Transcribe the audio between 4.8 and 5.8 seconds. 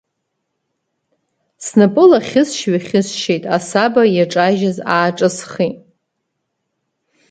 ааҿысхит.